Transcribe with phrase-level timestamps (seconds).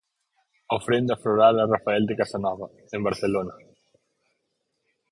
[0.77, 3.53] Ofrenda floral a Rafael de Casanova, en Barcelona.